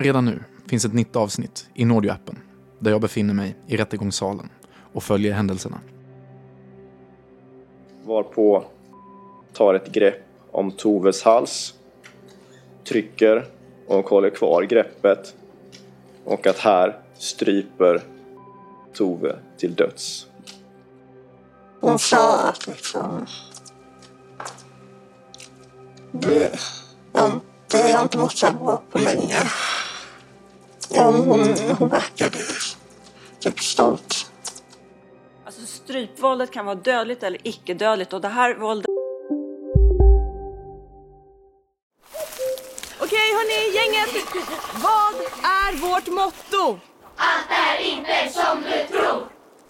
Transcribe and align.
Redan 0.00 0.24
nu 0.24 0.44
finns 0.66 0.84
ett 0.84 0.92
nytt 0.92 1.16
avsnitt 1.16 1.68
i 1.74 1.84
Nordio-appen 1.84 2.38
där 2.78 2.90
jag 2.90 3.00
befinner 3.00 3.34
mig 3.34 3.56
i 3.66 3.76
rättegångssalen 3.76 4.48
och 4.92 5.02
följer 5.02 5.32
händelserna. 5.32 5.80
Varpå 8.04 8.64
tar 9.52 9.74
ett 9.74 9.92
grepp 9.92 10.24
om 10.50 10.70
Toves 10.70 11.22
hals, 11.22 11.74
trycker 12.88 13.46
och 13.86 14.08
håller 14.08 14.30
kvar 14.30 14.62
greppet 14.62 15.34
och 16.24 16.46
att 16.46 16.58
här 16.58 16.98
stryper 17.14 18.02
Tove 18.94 19.36
till 19.56 19.74
döds. 19.74 20.26
Hon 21.80 21.98
sa 21.98 22.48
att 22.48 22.66
liksom... 22.66 23.26
Det, 26.12 26.58
ja, 27.12 27.40
det 27.70 27.92
har 27.92 28.02
inte 28.02 28.18
mått 28.18 28.36
så 28.36 28.52
bra 28.52 28.82
på 28.90 28.98
länge. 28.98 29.36
Ja, 30.90 31.10
hon, 31.10 31.54
hon 31.78 31.88
verkade 31.88 32.38
typ 33.40 33.60
stolt. 33.60 34.30
Alltså 35.46 35.66
strypvåldet 35.66 36.50
kan 36.50 36.66
vara 36.66 36.74
dödligt 36.76 37.22
eller 37.22 37.48
icke-dödligt 37.48 38.12
och 38.12 38.20
det 38.20 38.28
här 38.28 38.54
våldet... 38.54 38.86
Okej 43.00 43.28
hörni, 43.34 43.76
gänget! 43.76 44.26
Vad 44.74 45.14
är 45.42 45.90
vårt 45.90 46.06
motto? 46.06 46.80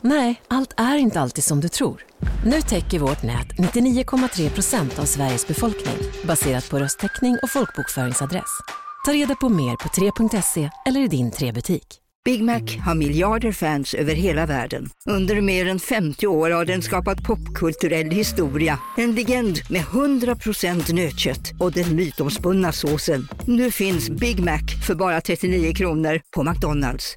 Nej, 0.00 0.42
allt 0.48 0.75
är 0.77 0.97
inte 0.97 1.20
alltid 1.20 1.44
som 1.44 1.60
du 1.60 1.69
tror. 1.69 2.05
Nu 2.44 2.60
täcker 2.62 2.98
vårt 2.98 3.22
nät 3.22 3.47
99,3 3.58 4.50
procent 4.50 4.98
av 4.98 5.05
Sveriges 5.05 5.47
befolkning 5.47 5.97
baserat 6.25 6.70
på 6.70 6.78
röstteckning 6.78 7.38
och 7.42 7.50
folkbokföringsadress. 7.50 8.60
Ta 9.08 9.12
reda 9.12 9.34
på 9.34 9.48
mer 9.48 9.76
på 9.76 9.88
3.se 9.88 10.70
eller 10.86 11.00
i 11.00 11.08
din 11.08 11.30
3-butik. 11.30 11.86
Big 12.24 12.44
Mac 12.44 12.60
har 12.86 12.94
miljarder 12.94 13.52
fans 13.52 13.94
över 13.94 14.14
hela 14.14 14.46
världen. 14.46 14.90
Under 15.06 15.40
mer 15.40 15.66
än 15.66 15.78
50 15.78 16.26
år 16.26 16.50
har 16.50 16.64
den 16.64 16.82
skapat 16.82 17.22
popkulturell 17.22 18.10
historia. 18.10 18.78
En 18.97 19.14
legend 19.14 19.58
med 19.70 19.82
100% 19.82 20.94
nötkött 20.94 21.52
och 21.60 21.72
den 21.72 21.97
mytomspunna 21.97 22.72
såsen. 22.72 23.28
Nu 23.47 23.70
finns 23.70 24.10
Big 24.10 24.41
Mac 24.41 24.60
för 24.86 24.94
bara 24.94 25.20
39 25.20 25.74
kronor 25.74 26.20
på 26.34 26.42
McDonalds. 26.42 27.16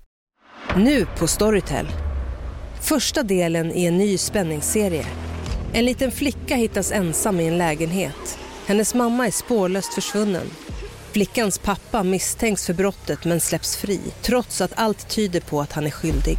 Nu 0.78 1.06
på 1.20 1.28
Storytel. 1.28 1.88
Första 2.82 3.24
delen 3.24 3.72
i 3.72 3.86
en 3.86 3.98
ny 3.98 4.18
spänningsserie. 4.18 5.06
En 5.74 5.86
liten 5.86 6.12
flicka 6.12 6.56
hittas 6.56 6.92
ensam 6.92 7.40
i 7.40 7.48
en 7.48 7.58
lägenhet. 7.58 8.40
Hennes 8.66 8.94
mamma 8.94 9.28
är 9.28 9.32
spårlöst 9.32 9.94
försvunnen. 9.94 10.48
Flickans 11.14 11.60
pappa 11.60 12.04
misstänks 12.04 12.66
för 12.66 12.74
brottet 12.74 13.26
men 13.26 13.40
släpps 13.40 13.78
fri 13.78 14.00
trots 14.22 14.62
att 14.62 14.72
allt 14.76 15.10
tyder 15.10 15.42
på 15.42 15.62
att 15.62 15.74
han 15.74 15.86
är 15.86 15.92
skyldig. 15.92 16.38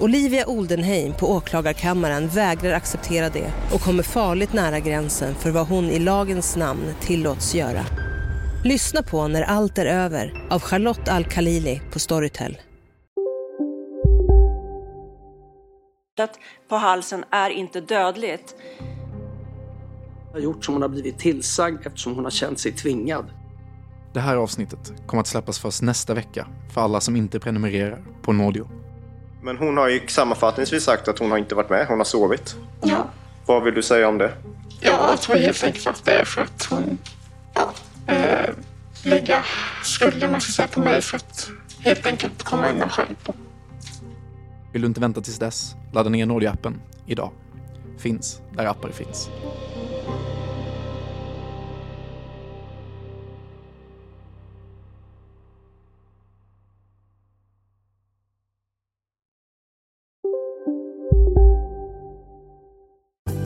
Olivia 0.00 0.46
Oldenheim 0.46 1.12
på 1.12 1.30
åklagarkammaren 1.30 2.28
vägrar 2.28 2.72
acceptera 2.72 3.28
det 3.28 3.52
och 3.74 3.80
kommer 3.80 4.02
farligt 4.02 4.52
nära 4.52 4.80
gränsen 4.80 5.34
för 5.34 5.50
vad 5.50 5.66
hon 5.66 5.84
i 5.84 5.98
lagens 5.98 6.56
namn 6.56 6.94
tillåts 7.00 7.54
göra. 7.54 7.86
Lyssna 8.64 9.02
på 9.02 9.28
När 9.28 9.42
allt 9.42 9.78
är 9.78 9.86
över 9.86 10.46
av 10.50 10.60
Charlotte 10.60 11.08
Al-Khalili 11.08 11.80
på 11.92 11.98
Storytel. 11.98 12.58
på 16.68 16.76
halsen 16.76 17.24
är 17.30 17.50
inte 17.50 17.80
dödligt. 17.80 18.54
har 20.32 20.40
gjort 20.40 20.64
som 20.64 20.74
hon 20.74 20.82
har 20.82 20.88
blivit 20.88 21.18
tillsagd 21.18 21.86
eftersom 21.86 22.14
hon 22.14 22.24
har 22.24 22.30
känt 22.30 22.58
sig 22.58 22.72
tvingad. 22.72 23.24
Det 24.14 24.20
här 24.20 24.36
avsnittet 24.36 24.92
kommer 25.06 25.20
att 25.20 25.26
släppas 25.26 25.58
först 25.58 25.82
nästa 25.82 26.14
vecka 26.14 26.46
för 26.74 26.80
alla 26.80 27.00
som 27.00 27.16
inte 27.16 27.40
prenumererar 27.40 28.02
på 28.22 28.32
Nordio. 28.32 28.68
Men 29.42 29.58
hon 29.58 29.76
har 29.76 29.88
ju 29.88 30.06
sammanfattningsvis 30.08 30.84
sagt 30.84 31.08
att 31.08 31.18
hon 31.18 31.30
har 31.30 31.38
inte 31.38 31.54
varit 31.54 31.70
med, 31.70 31.86
hon 31.88 31.98
har 31.98 32.04
sovit. 32.04 32.56
Ja, 32.82 33.06
Vad 33.46 33.64
vill 33.64 33.74
du 33.74 33.82
säga 33.82 34.08
om 34.08 34.18
det? 34.18 34.32
jag 34.80 35.20
tror 35.20 35.36
helt 35.36 35.64
enkelt 35.64 35.86
att 35.86 36.04
det 36.04 36.12
är 36.12 36.24
för 36.24 36.42
att 36.42 36.64
hon 36.70 36.98
ja, 37.54 37.72
eh, 38.06 38.50
lägga 39.02 39.44
skulden 39.82 40.30
man 40.32 40.40
ska 40.40 40.52
säga 40.52 40.68
på 40.68 40.80
mig 40.80 41.00
för 41.02 41.16
att 41.16 41.50
helt 41.80 42.06
enkelt 42.06 42.42
komma 42.42 42.68
undan 42.70 42.88
själv. 42.88 43.14
Vill 44.72 44.82
du 44.82 44.88
inte 44.88 45.00
vänta 45.00 45.20
tills 45.20 45.38
dess? 45.38 45.74
Ladda 45.92 46.10
ner 46.10 46.26
Nordio-appen 46.26 46.80
idag. 47.06 47.30
Finns 47.98 48.40
där 48.52 48.66
appar 48.66 48.90
finns. 48.90 49.30